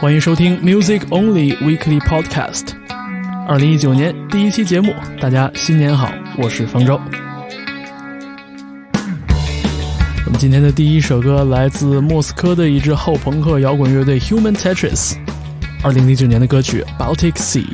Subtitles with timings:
[0.00, 2.68] 欢迎收听 Music Only Weekly Podcast，
[3.46, 6.98] 二零一九年第一期节目，大家新年好，我是方舟。
[10.24, 15.16] 我们今天的第一首歌来自莫斯科的一支后朋克摇滚乐队 Human Tetris，
[15.82, 17.66] 二零零九年的歌曲 Baltic Sea。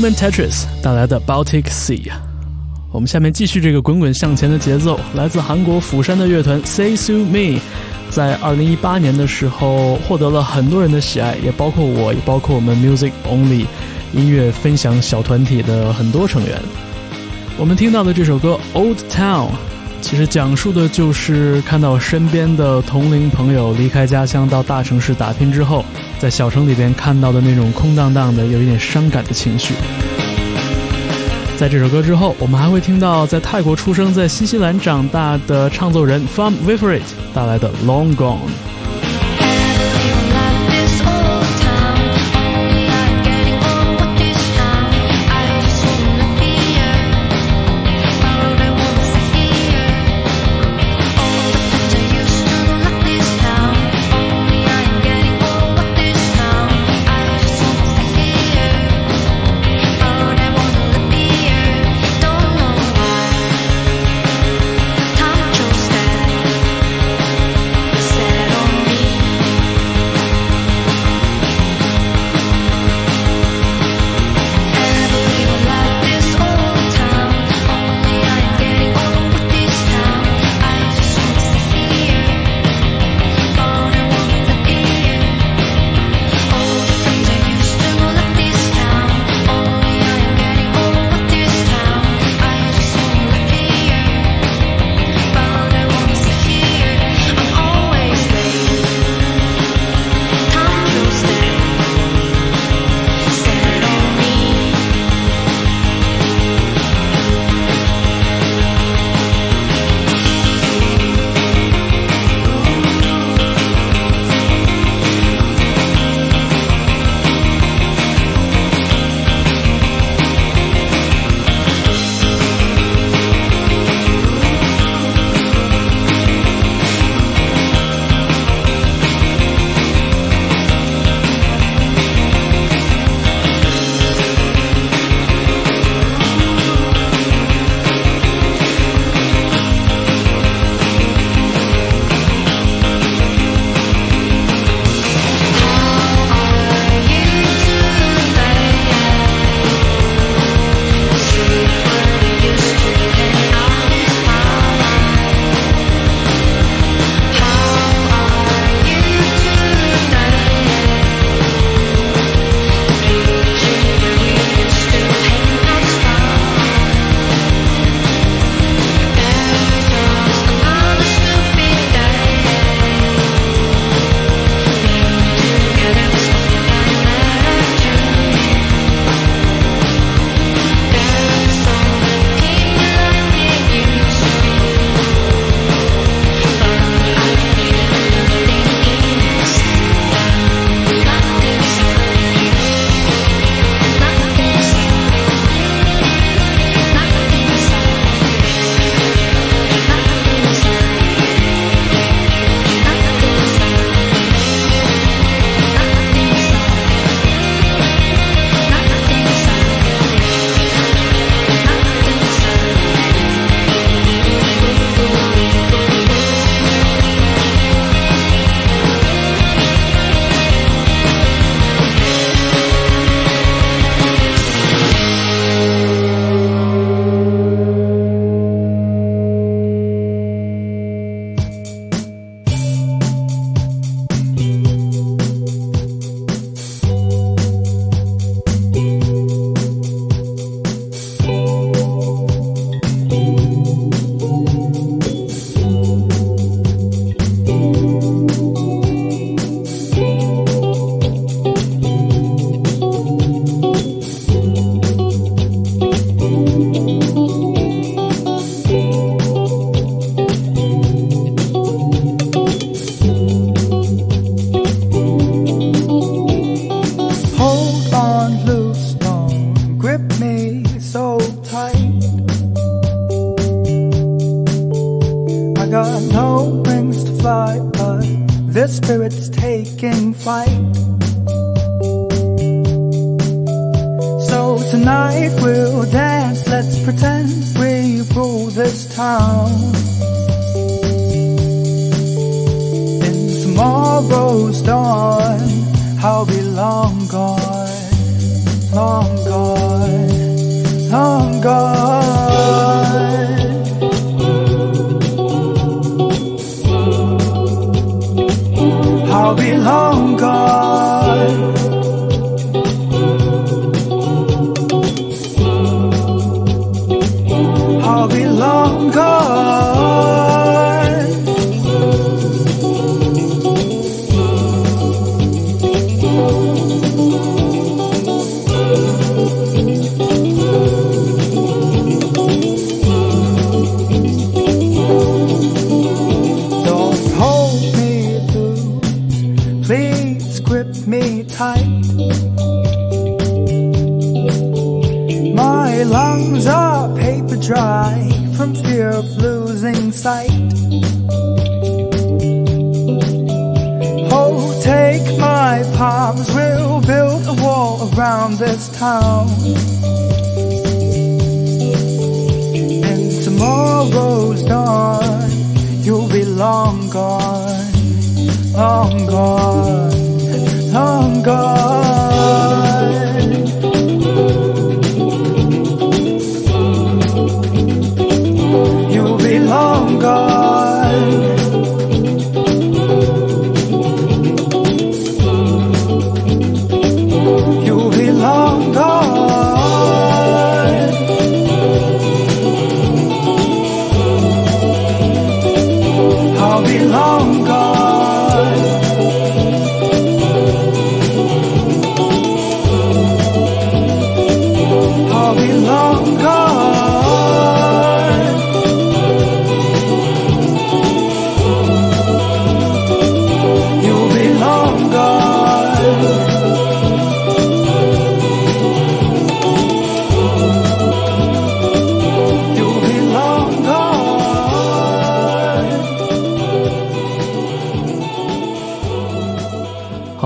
[0.00, 2.10] Mentetris 带来的 Baltic Sea，
[2.90, 4.98] 我们下面继续这个滚滚向前的节奏。
[5.14, 7.60] 来自韩国釜山的乐团 Say So Me，
[8.08, 13.66] 在二零一八年的时候获得了很多人的喜爱，也包括我，也包括我们 Music Only
[14.14, 16.58] 音乐分享小团体的很多成员。
[17.58, 19.48] 我们听到的这首歌 Old Town，
[20.00, 25.84] 其实讲述的就是看到身边的同龄朋友离开家乡到大城市打拼之后。
[26.20, 29.72] 在小城里边看到的那种空荡荡的、有一点伤感的情绪。
[31.56, 38.36] 在这首歌之后，我们还会听到在泰国出生、在新西兰长大的唱作人 Farm v i f e r i t 带来的《Long Gone》。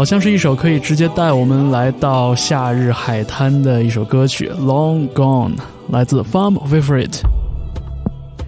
[0.04, 5.52] 好像是一首可以直接带我们来到夏日海滩的一首歌曲《Long Gone》，
[5.88, 7.22] 来自 Farm Favorite。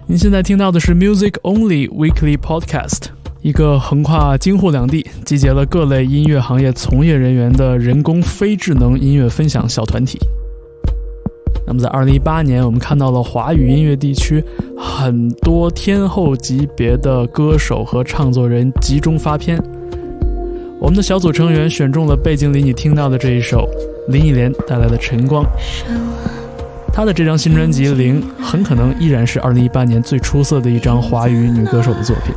[0.05, 3.05] 您现在听到的是 Music Only Weekly Podcast，
[3.41, 10.19] 一个横跨京沪两地、集结了各类音乐行业从业人员的人工非智能音乐分享小团体。
[11.65, 14.43] 那么，在2018年，我们看到了华语音乐地区
[14.77, 19.59] 很多天后级别的歌手和唱作人集中发片。
[20.79, 23.67] 我们的小组成员选中了背景里你听到的这一首
[24.07, 25.43] 林忆莲带来的《晨光》。
[26.93, 32.33] 她的这张新专辑《零》很可能依然是2018年最出色的一张华语女歌手的作品。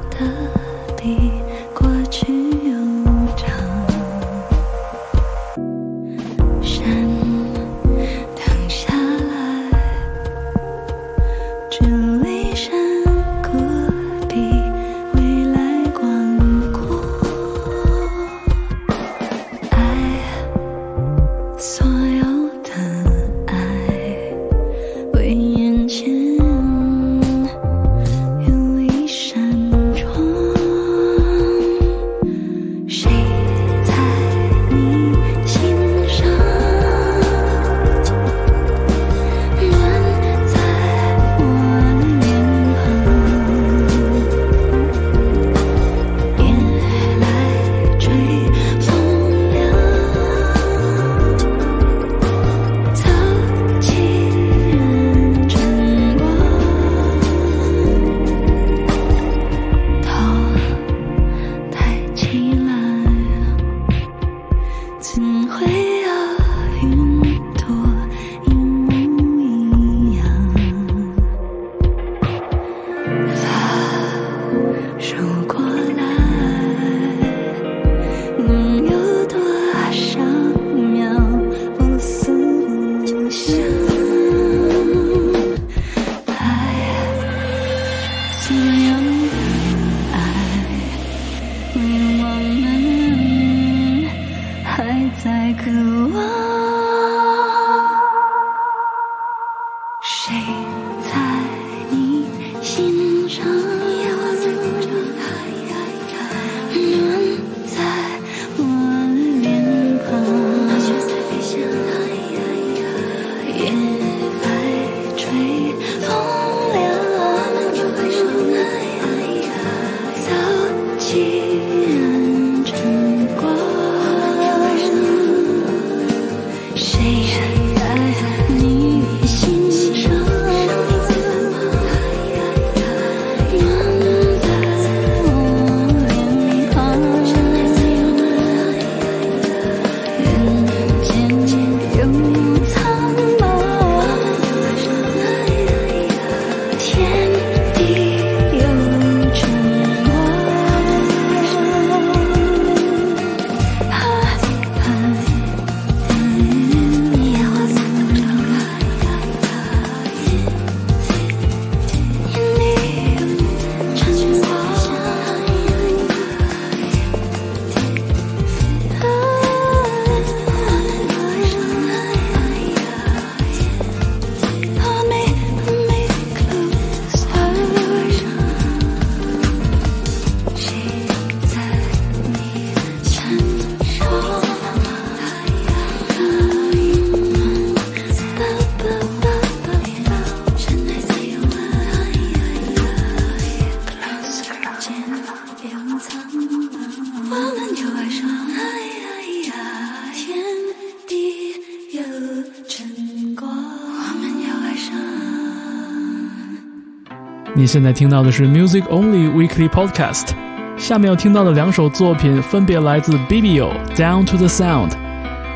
[207.70, 210.30] 现在听到的是 Music Only Weekly Podcast。
[210.78, 214.92] 下面要听到的两首作品分别来自 BBO Down to the Sound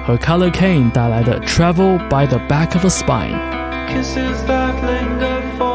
[0.05, 3.37] 和 Color Kane 带来的 Travel by the Back of a Spine。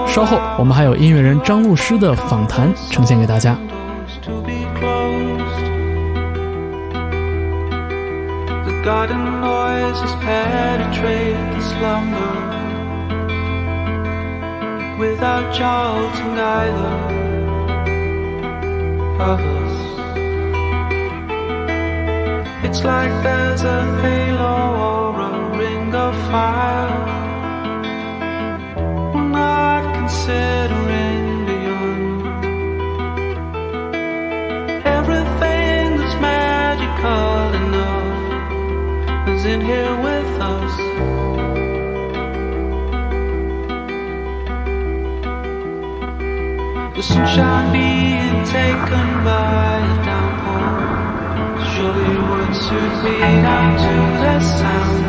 [0.08, 3.56] 稍后我们还有音乐人张露诗的访谈呈现给大家。
[8.84, 12.57] garden noises penetrate the slumber
[14.99, 16.97] without jolting either
[19.31, 19.75] of us.
[22.65, 24.57] It's like there's a halo
[24.89, 26.99] or a ring of fire.
[29.13, 32.21] We're not considering beyond
[34.85, 40.18] everything that's magical enough is in here with
[46.99, 55.05] The sunshine being taken by the downpour surely would suit me down to the sound.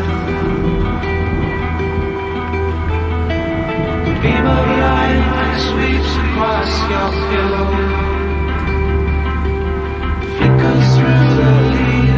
[4.07, 7.71] The beam of light that sweeps across your pillow
[10.37, 12.10] flickers through the leaves.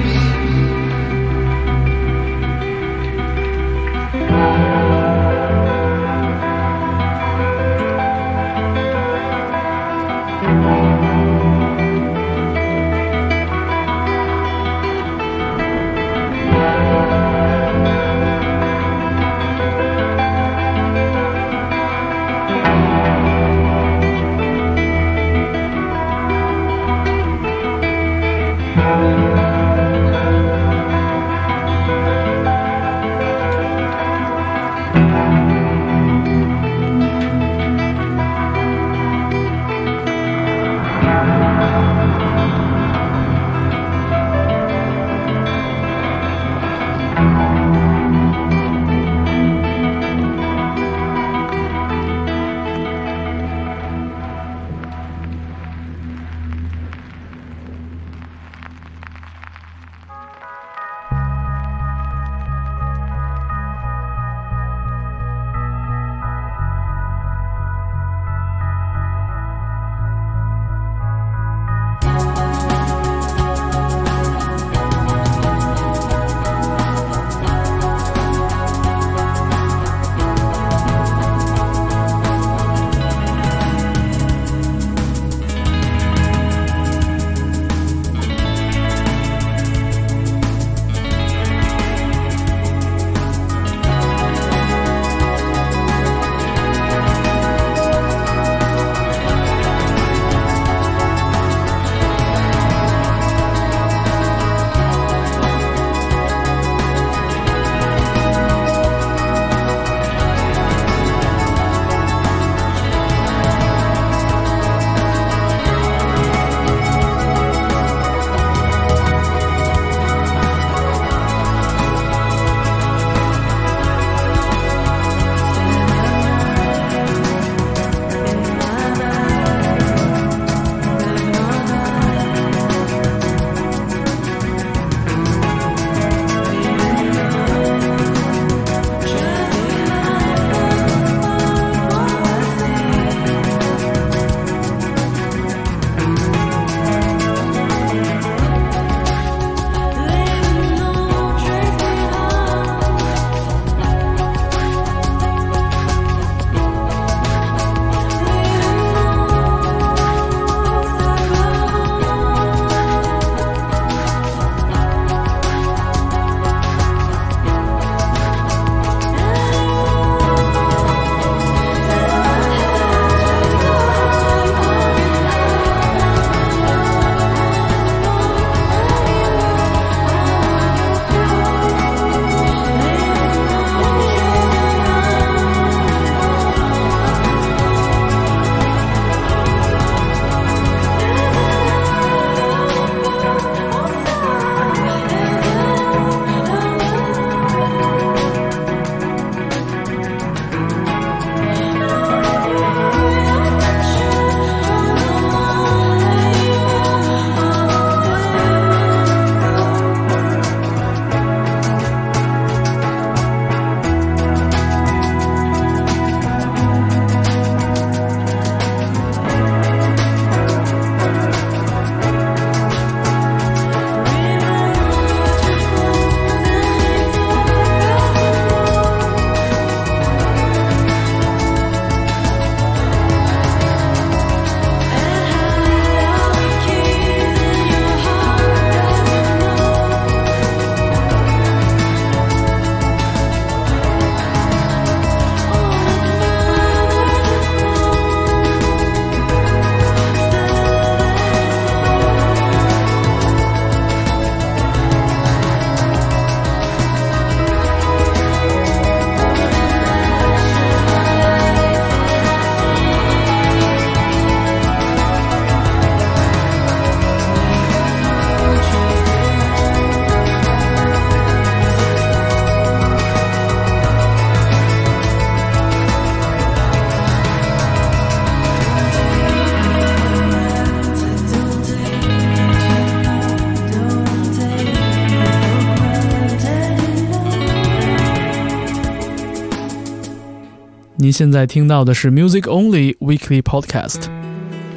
[291.03, 294.03] 您现在听到的是 Music Only Weekly Podcast，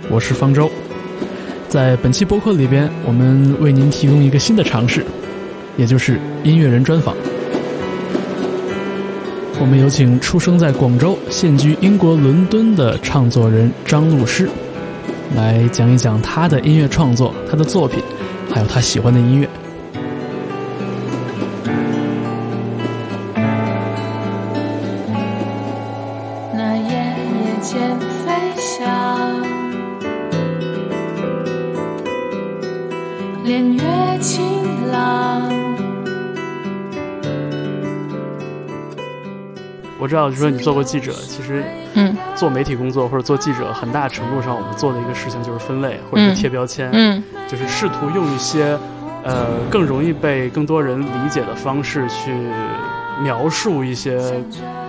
[0.10, 0.72] 我是方舟。
[1.70, 5.06] 在本期播客里边，我们为您提供一个新的尝试，
[5.78, 7.16] 也就是音乐人专访。
[9.60, 14.50] 我们有请出生在广州、现居英国伦敦的唱作人张露诗，
[15.36, 18.02] 来讲一讲他的音乐创作、他的作品，
[18.50, 19.48] 还有他喜欢的音乐。
[40.16, 48.78] 知道，就是说你做过记者，其实嗯做媒体工作或者做记者，很大程度上我们做的一个事情就是分类或者是嗯贴标签，嗯就是试图用一些
[49.24, 52.34] 呃更容易被更多人理解的方式去
[53.22, 54.20] 描述一些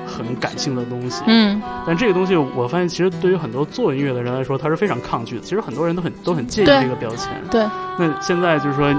[0.06, 1.22] 很感性的东西。
[1.26, 5.42] 嗯但这个东西，我发现其实对于很多做音乐的人来说，他是非常抗拒的。
[5.42, 7.28] 其实很多人都很都很介意对这个标签。
[7.50, 7.64] 对，
[7.98, 8.92] 那现在就是说，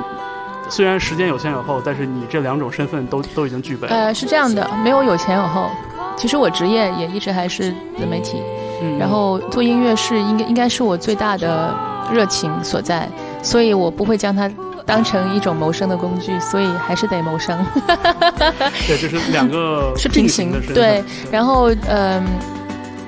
[0.69, 3.87] 虽然时间有前有后，但是你这两种身份都都已经具备。
[3.87, 5.69] 呃，是这样的，没有有前有后。
[6.17, 8.41] 其实我职业也一直还是自媒体，
[8.82, 11.73] 嗯然后做音乐是应该应该是我最大的
[12.12, 13.08] 热情所在，
[13.43, 14.49] 所以我不会将它
[14.86, 17.58] 当成一种谋生的工具，所以还是得谋生。
[18.88, 20.60] 对，就是两个 是平行的。
[20.73, 22.23] 对，然后嗯、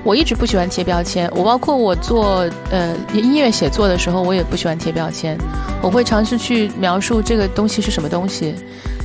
[0.04, 5.36] 我一直不喜欢贴标签，我包括我做呃音乐写作的时候，我也不喜欢贴标签，
[5.82, 8.54] 我会尝试去描述这个东西是什么东西，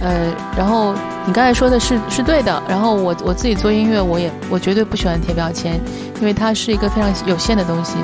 [0.02, 0.94] 呃，然后
[1.28, 5.80] 你刚才说的是是对的，然后我我自己做音乐，我也我绝对不喜欢贴标签，
[6.20, 7.96] 因为它是一个非常有限的东西，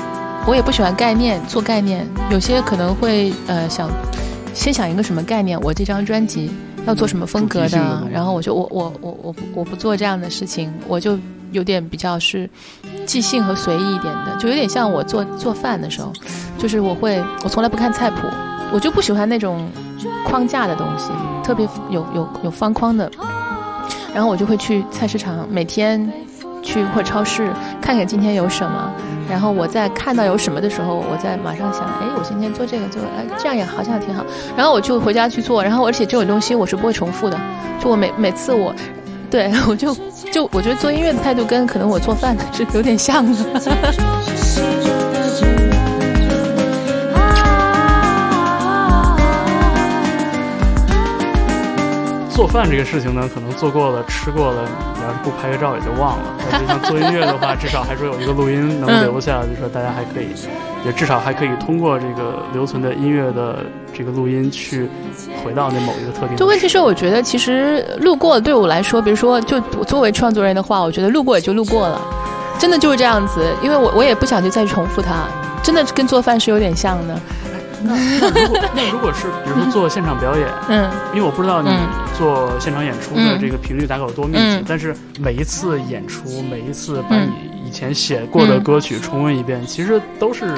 [0.46, 3.88] 我也不喜欢概念做概念，有些可能会呃想
[4.54, 6.50] 先想一个什么概念，我这张专辑
[6.84, 11.16] 要做什么风格的然后我就我我我我我不做这样的事情，我就
[11.52, 12.50] 有点比较是
[13.06, 16.12] 即兴和随意一点的，就有点像我做做饭的时候，
[16.58, 18.26] 就是我会我从来不看菜谱，
[18.72, 19.70] 我就不喜欢那种
[20.24, 21.10] 框架的东西，
[21.42, 23.10] 特别有有有方框的，
[24.14, 26.12] 然后我就会去菜市场每天
[26.62, 28.92] 去或超市看看今天有什么。
[29.30, 34.22] 然后我在看到有什么的时候，我再马上想，哎，我今天做这个做，哎，这样也好像挺好。
[34.56, 37.40] 然后我就回家去做，然后而且这种东西我是不会重复的，
[37.80, 38.74] 就我每每次我，
[39.30, 39.94] 对 我就
[40.30, 43.38] 就我觉得做音乐的态度跟可能我做饭是有点像的。
[52.42, 56.24] 做饭这个事情呢，可能做过了、吃过了，你要是不拍个照也就忘了。
[56.50, 60.26] 但是像做音乐的话， 至少还说有一个录音能嗯留下，就是说大家还可以，
[60.84, 63.64] 也至少还可以通过这个留存的音乐的
[63.96, 64.88] 这个录音去
[65.44, 66.36] 回到那某一个特定。
[66.36, 72.00] 就问题是，我觉得其实路过对我来说，比如说，就我作为创作人的话，我觉得路过也就路过了，
[72.58, 75.28] 真的就是这样子，因为我我也不想去再重复它，
[75.62, 77.14] 真的跟做饭是有点像的。
[77.82, 77.94] 那
[78.30, 78.60] 那如果。
[78.74, 80.90] 那如果是比如说做现场表演，嗯。
[81.14, 81.88] 因为我不知道你嗯。
[82.18, 83.38] 做现场演出的嗯。
[83.40, 84.64] 这个频率大概有多密集，嗯。
[84.66, 87.30] 但是每一次演出，每一次把嗯。
[87.30, 90.56] 你以前写过的歌曲重温一遍，其实都是某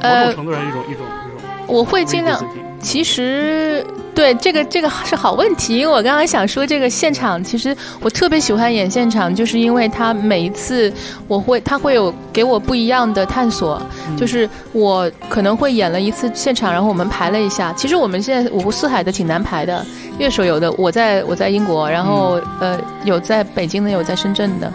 [0.00, 1.48] 呃种程度上一种、一种一种。
[1.66, 2.38] 我会尽量
[2.86, 10.90] 其实对这个这个是好问题，因为我刚刚想说这个现场，其实我特别喜欢演现场，就是因为他每一次
[11.26, 13.82] 我会他会有给我不一样的探索，
[14.16, 19.84] 就是我可能会演了一次现场，然后我们排了一下，其实我们现在五湖四海的挺难排的，
[20.18, 24.72] 乐手有的我在我在英国，然后、呃有在北京的，有在深圳的，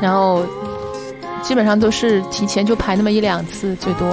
[0.00, 0.42] 然后
[1.42, 4.06] 基本上都是提前就排那么一两次最多。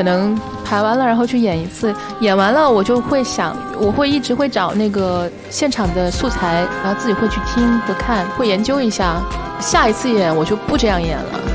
[0.00, 0.34] 可能
[0.64, 9.20] 排完了，然后去演一次，演完了我就会想，我会一直会找那个现场的素材，然后自己会去听和看，会研究一下。
[9.60, 11.49] 下一次演我就不这样演了。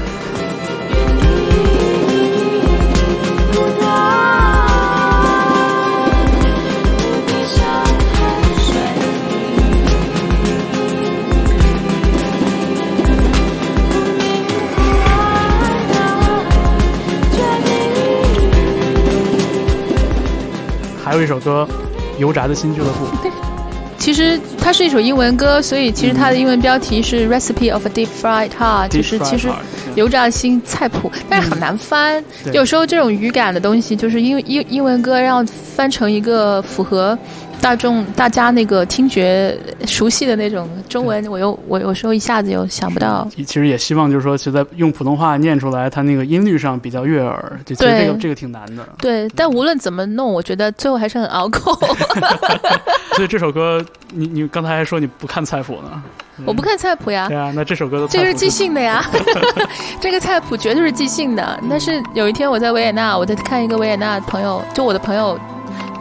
[21.16, 21.66] 还有一首歌
[22.20, 23.06] 《油炸的新俱乐部》，
[23.98, 29.48] 其实它是一首英文歌，所以其实它的英文标题是 Recipe of a Deep Fried Heart，就是其实
[29.96, 32.22] 油炸新菜谱，但是很难翻。
[32.44, 32.52] 对。
[32.52, 35.42] 有时候这种语感的东西，就是英英英文歌要
[35.74, 37.18] 翻成一个符合
[37.66, 43.28] 大众大家那个听觉熟悉的那种中文，我又我有时候一下子又想不到。
[43.36, 47.60] 其实也希望就是说，其实在用普通话念出来，它那个音律上比较悦耳。
[47.66, 48.88] 就其实这个这个挺难的。
[49.00, 51.74] 对，但无论怎么弄，我觉得最后还是很拗口。
[53.18, 56.04] 所以这首歌，你你刚才还说你不看菜谱呢？
[56.46, 59.04] 我不看菜谱呀对，啊，那这首歌的这个是即兴的呀，
[60.00, 61.60] 这个菜谱绝对是即兴的。
[61.68, 65.40] 但是有一天我在维也纳，我在看一个维也纳朋友，就我的朋友，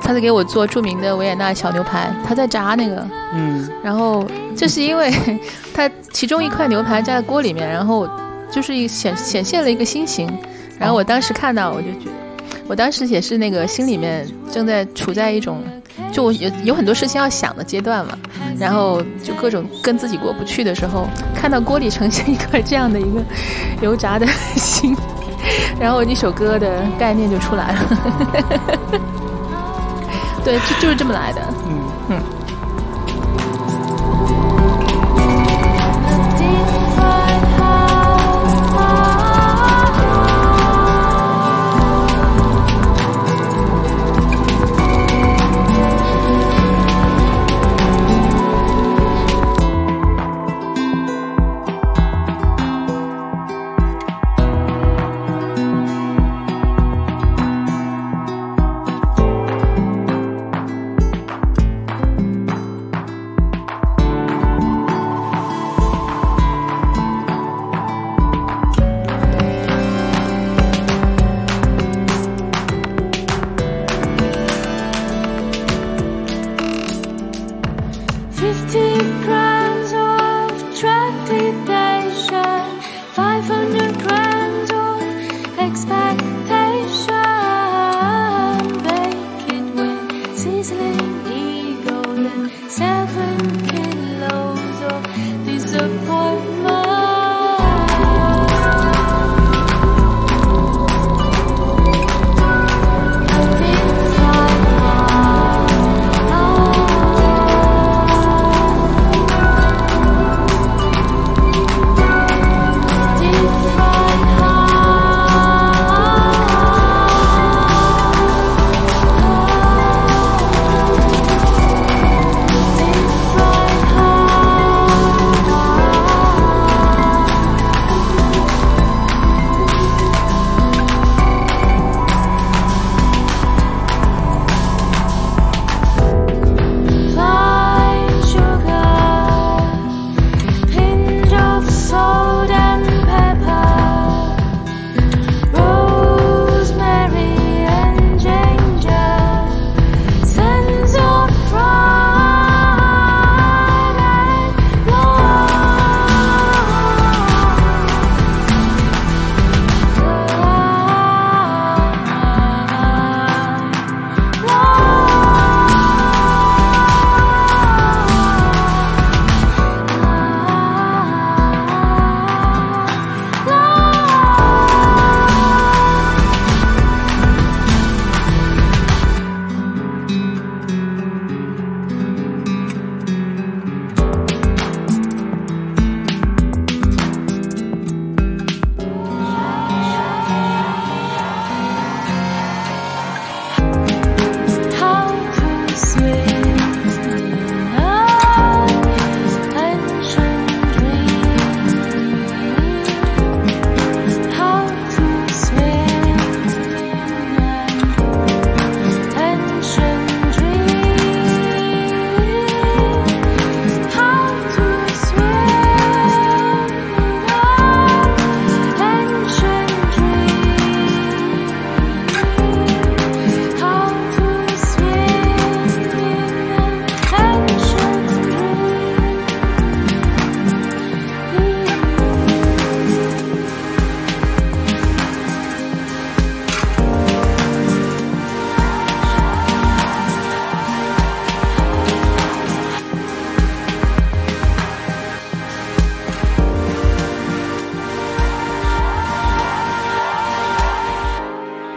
[0.04, 5.10] 他在给我做著名的维也纳小牛排，他在炸那个，嗯，然后这是因为
[5.72, 8.06] 他其中一块牛排加在锅里面，然后
[8.50, 10.30] 就是一显显现了一个心形，
[10.78, 15.62] 然后我当时看到我就觉得，我当时也是那个心里面正在处在一种。
[16.10, 18.16] 就我有有很多事情要想的阶段嘛，
[18.58, 23.20] 然后就各种跟自己过不去的时候，看到锅里呈现一块这样的一个
[23.80, 24.24] 油炸的
[24.56, 24.96] 心，
[25.78, 29.00] 然后一首歌的概念就出来了。
[30.44, 31.40] 对，就就是这么来的。
[31.66, 32.22] 嗯哼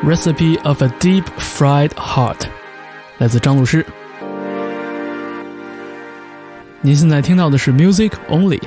[0.08, 2.43] Recipe of a Deep Fried Heart，
[3.17, 3.86] 来自张鲁诗。
[6.80, 8.62] 您现在听到的是 Music Only，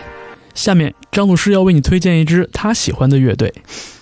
[0.53, 3.51] 下面张鲁诗要为你推荐一支他喜欢的乐队，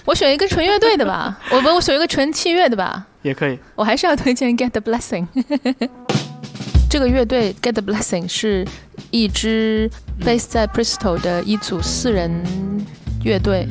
[0.05, 3.57] 我选一个纯乐队的吧，我不，我选一个纯器乐的吧，也可以。
[3.77, 5.29] 我还是要推荐 Get the Blessing。
[6.91, 8.67] 这个乐队 Get the Blessing 是
[9.13, 9.89] 一支
[10.21, 12.45] base 在 Bristol 的一组四人
[13.23, 13.69] 乐队。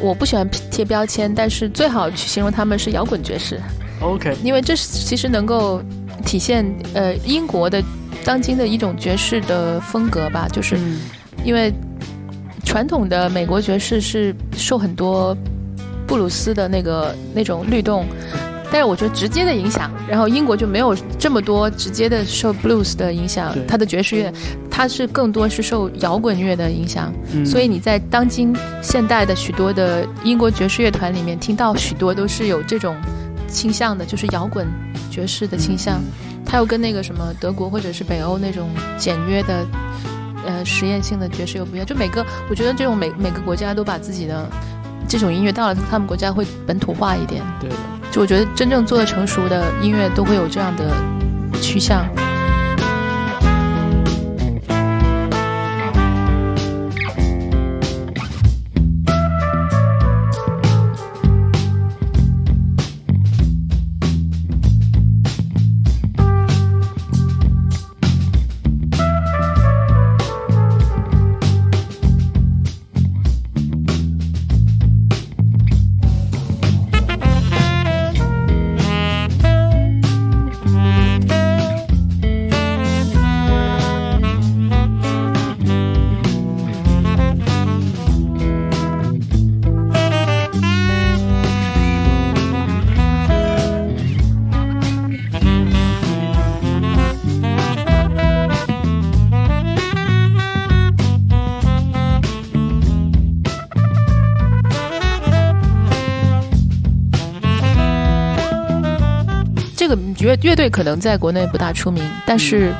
[0.00, 3.60] 我不喜欢贴标签，但是最好去形容他们是摇滚爵士
[4.00, 5.82] ，OK，因为这是其实能够
[6.24, 7.82] 体现呃英国的
[8.24, 10.98] 当今的一种爵士的风格吧，就是嗯。
[11.44, 11.72] 因为
[12.64, 15.34] 传统的美国爵士是受很多
[16.04, 18.04] 布鲁斯的那个那种律动，
[18.70, 24.32] 但是我觉得直接的影响，然后英国就没有这么多直接的受 blues 的影响对，它的爵士乐，
[24.70, 32.94] 它是更多是受摇滚乐的影响，嗯所以你在当今现代的许多的英国爵士乐团里面听到许多都是有这种
[33.48, 34.66] 倾向的，就是摇滚
[35.10, 36.00] 爵士的倾向。
[36.44, 39.66] 它又跟那个什么德国或者是北欧那种简约的，
[40.46, 41.86] 呃实验性的爵士又不一样。
[41.86, 44.48] 就每个，我觉得这种每每个国家都把自己的
[45.06, 47.42] 这种音乐到了他们国家会本土化一点。
[47.60, 47.76] 对的。
[48.10, 50.90] 就我觉得真正做的成熟的音乐都会有这样的
[51.60, 52.06] 趋向。
[110.28, 112.70] 乐乐队可能在国内不大出名，但是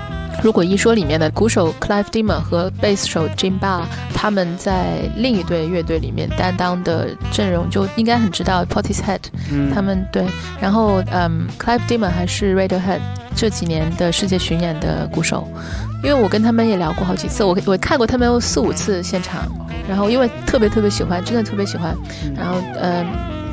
[0.42, 3.84] 如果一说里面的鼓手 Clive Dimmer 和贝斯手 Jim Barr
[4.14, 9.72] 他们在另一队乐队里面担当的阵容，就应该很知道 Portishead 嗯。
[9.74, 10.26] 他们对，
[10.60, 13.00] 然后嗯，Clive Dimmer 还是 Radiohead
[13.34, 15.48] 这几年的世界巡演的鼓手，
[16.04, 19.48] 因为我跟他们也聊过好几次，我我看过他们有四五次现场，
[19.88, 21.96] 然后因为特别特别喜欢，真的特别喜欢，
[22.36, 23.02] 然后呃，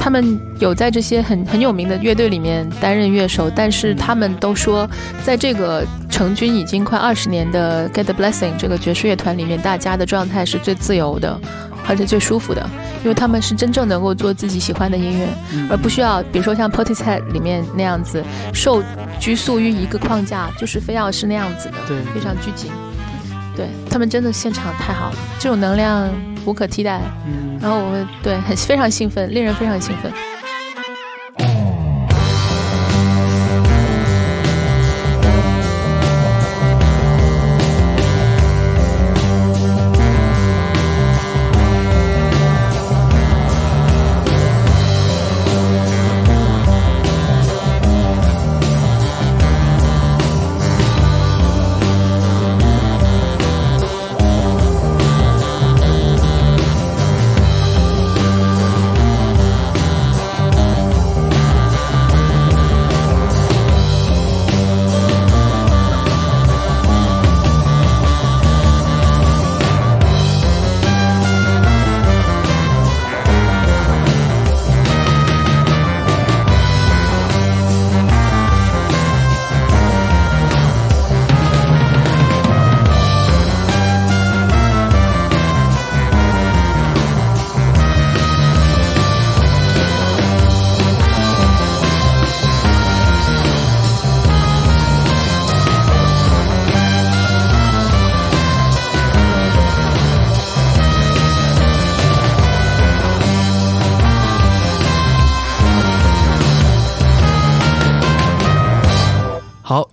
[0.05, 4.87] 他们有在这些很很有名的乐队里面担任乐手，但是他们都说，
[5.23, 11.41] 在这个成军已经快二十年的 Get the Blessing 这个爵士乐团里面，大家的状态是最自由的，
[11.87, 12.69] 而且最舒服的，
[13.01, 15.27] 因为他们是真正能够做自己喜欢的音乐，
[15.71, 18.83] 而不需要比如说像 Portishead 里面那样子受
[19.19, 22.69] 拘束于一个框架，就是非要是那样子的，对非常拘谨。
[23.55, 26.07] 对他们真的现场太好了，这种能量
[26.45, 27.01] 无可替代。
[27.27, 30.11] 嗯然后我们对很非常兴奋，令人非常兴奋。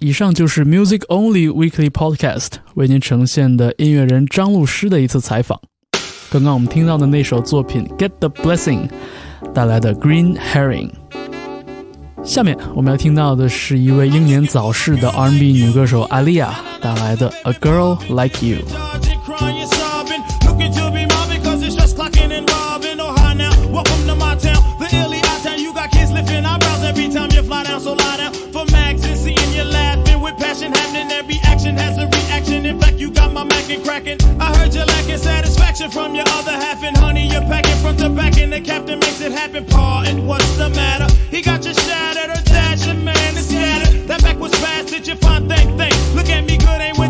[0.02, 5.60] 以上就是 Music Only Weekly Podcast 为您呈现的音乐人张露诗的一次采访。
[6.28, 8.88] 刚刚我们听到的那首作品《Get the Blessing》
[9.52, 10.90] 带来的 Green Herring。
[12.24, 16.50] 下面我们要听到的是一位英年早逝的 R&B 女歌手 Alia
[16.80, 18.58] 带来的《A Girl Like You》。
[33.84, 34.18] Cracking.
[34.40, 38.38] I heard you lacking satisfaction from your other half, and honey, you're packing to back,
[38.38, 39.64] and the captain makes it happen.
[39.66, 41.06] Paul, and what's the matter?
[41.30, 42.42] He got you shattered, or
[42.86, 44.08] your man is scattered.
[44.08, 45.92] That back was fast, did you find thing thing?
[46.92, 47.01] 听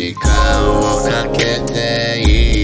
[0.00, 2.59] 時間をかけていい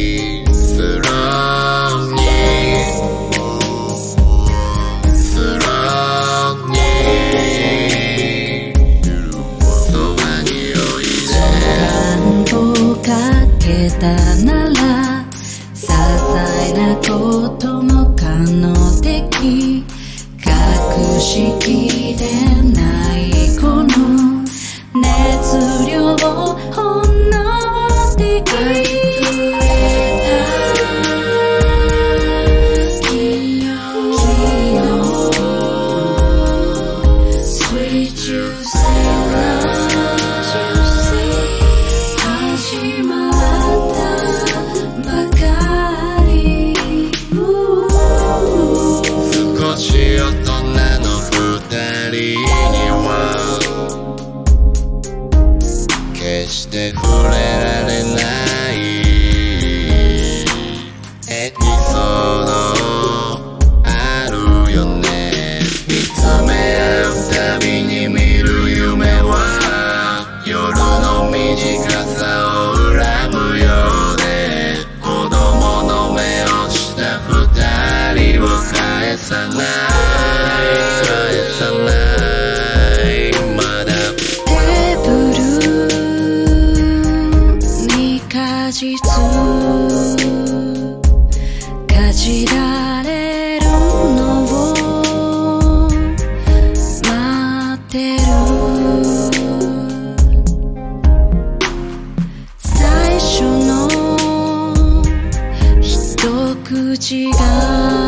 [106.98, 108.05] 口が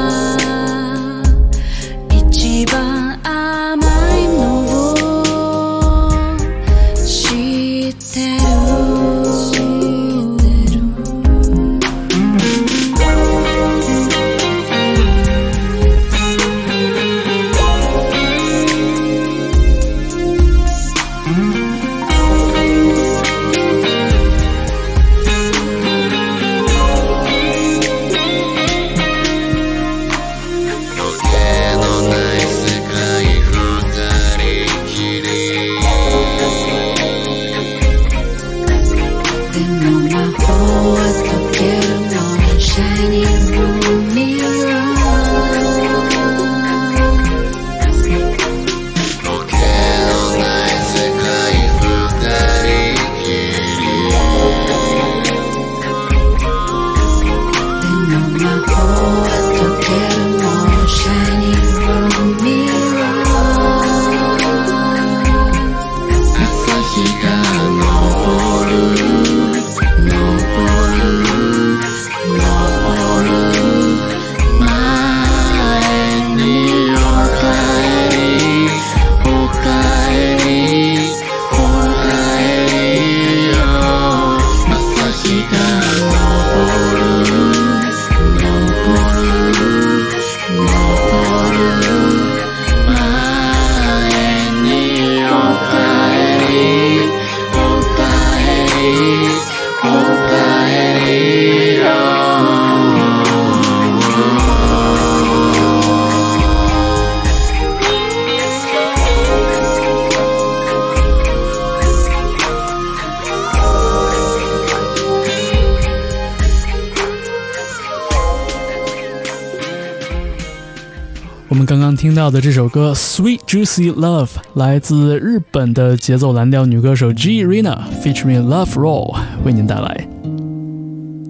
[122.28, 129.16] 到的这首歌《Sweet Juicy Love》来自日本的节奏蓝调女歌手 G Rina，featuring Love Roll
[129.46, 130.06] 为您带来。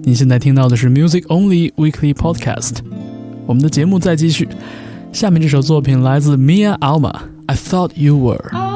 [0.03, 2.79] 您现在听到的是 Music Only Weekly Podcast，
[3.45, 4.49] 我们的节目再继续。
[5.13, 8.68] 下面这首作品来自 Mia Alma，I Thought You Were。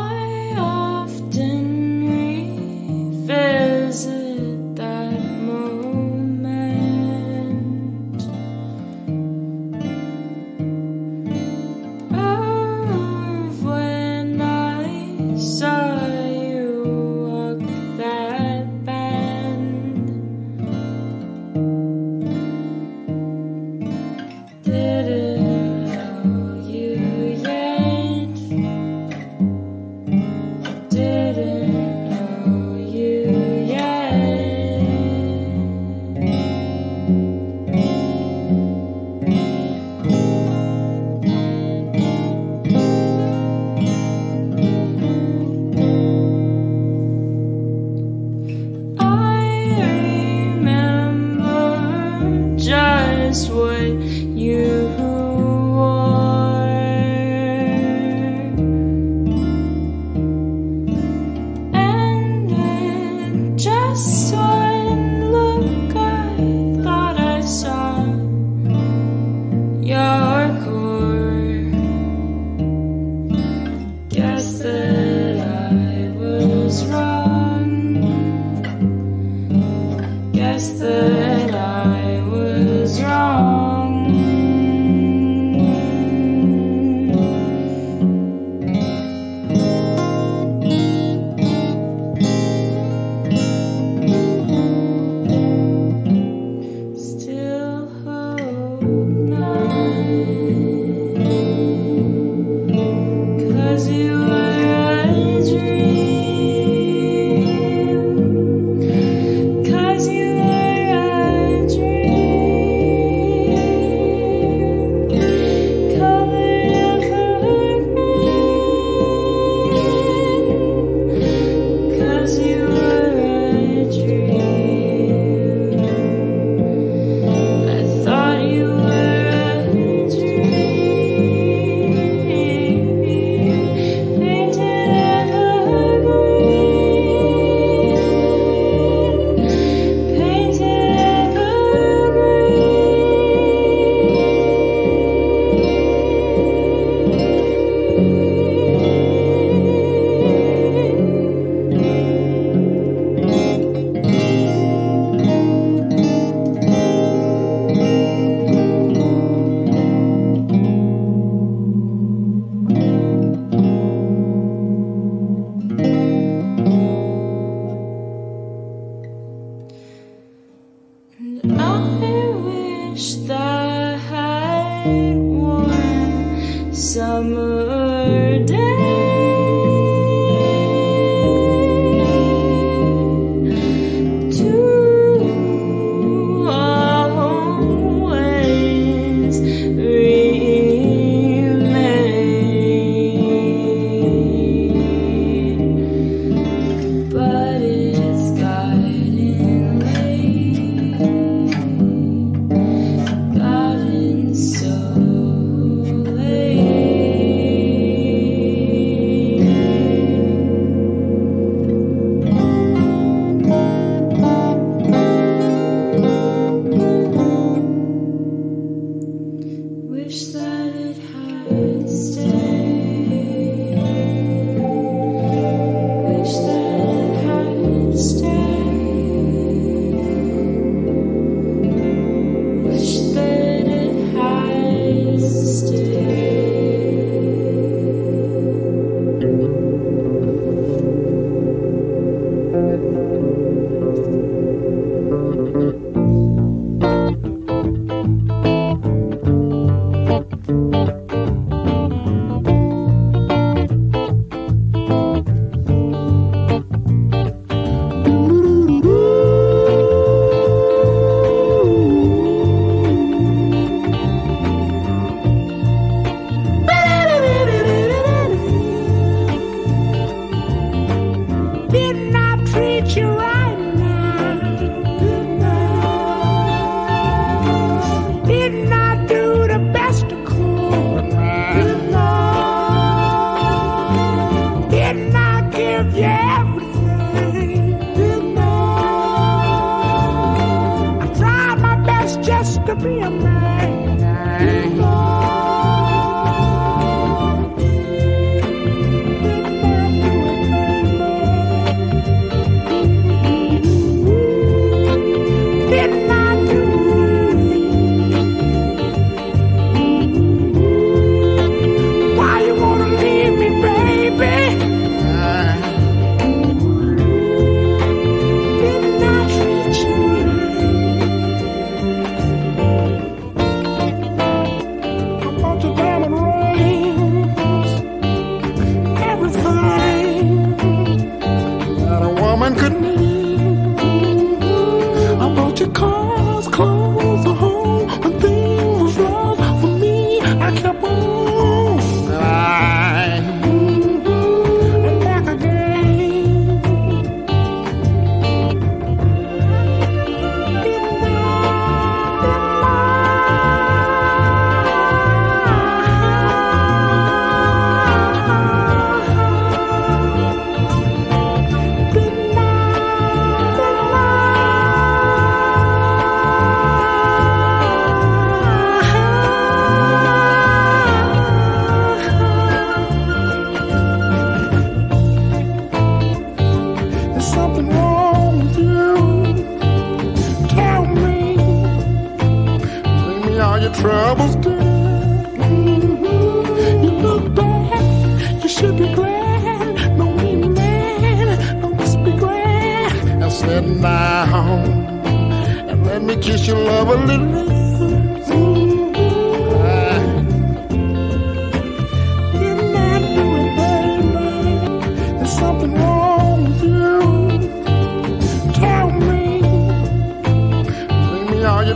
[292.83, 294.62] free of mind.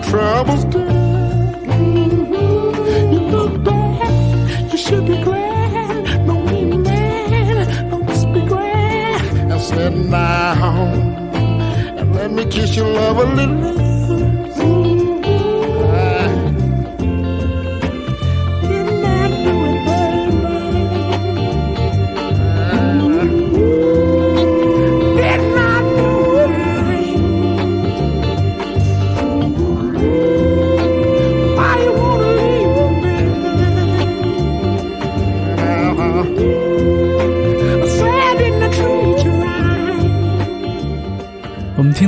[0.09, 0.63] Troubles.
[3.11, 4.71] You look bad.
[4.71, 6.25] You should be glad.
[6.25, 7.89] No mean man.
[7.89, 9.47] Don't be glad.
[9.47, 9.59] Now
[11.97, 13.86] and let me kiss your love a little.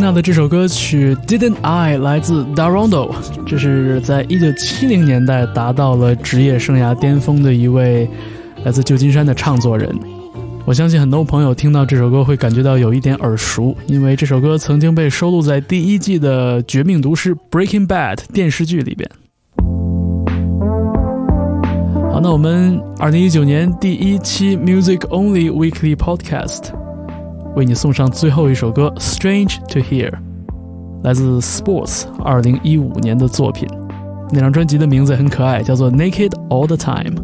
[0.10, 3.14] 到的这首歌曲《Didn't I》来自 Darondo，
[3.46, 8.10] 这是在一九七零年代达到了职业生涯巅峰的一位
[8.64, 9.96] 来自旧金山的唱作人。
[10.66, 19.08] 我相信很多朋友听到这首歌会感觉到有一点耳熟，因为这首歌曾经被收录在第一季的《绝命毒师》（Breaking Bad） 电视剧里边。
[22.12, 26.72] 好，那我们二零一九年第一期 Music Only Weekly Podcast
[27.60, 30.10] 为你送上最后一首歌《Strange to Hear》，
[31.04, 33.68] 来自 Sports 二零一五年的作品。
[34.32, 37.16] 那张专辑的名字很可爱，叫做《Naked All the Time》。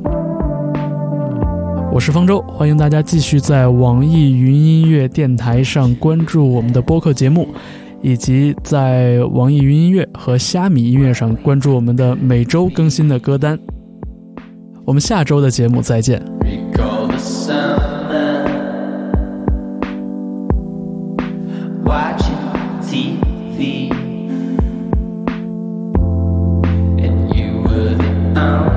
[1.90, 7.48] 我是方舟，欢迎大家继续在网易云音乐电台上关注我们的播客节目，
[8.02, 13.58] 以及在网易云音乐和虾米音乐上关注我们的每周更新的歌单。
[14.84, 16.22] 我们下周的节目再见。
[21.86, 22.36] Watching
[22.82, 23.92] TV,
[27.00, 28.75] and you were the only